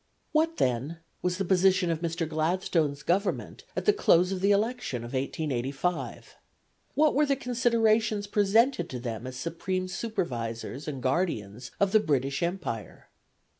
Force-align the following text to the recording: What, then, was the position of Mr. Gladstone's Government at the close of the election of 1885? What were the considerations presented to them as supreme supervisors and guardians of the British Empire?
What, 0.31 0.57
then, 0.57 0.97
was 1.21 1.37
the 1.37 1.45
position 1.45 1.91
of 1.91 1.99
Mr. 2.01 2.27
Gladstone's 2.27 3.03
Government 3.03 3.65
at 3.75 3.85
the 3.85 3.93
close 3.93 4.31
of 4.31 4.41
the 4.41 4.49
election 4.49 5.03
of 5.03 5.13
1885? 5.13 6.37
What 6.95 7.13
were 7.13 7.27
the 7.27 7.35
considerations 7.35 8.25
presented 8.25 8.89
to 8.89 8.99
them 8.99 9.27
as 9.27 9.35
supreme 9.35 9.87
supervisors 9.87 10.87
and 10.87 11.03
guardians 11.03 11.69
of 11.79 11.91
the 11.91 11.99
British 11.99 12.41
Empire? 12.41 13.09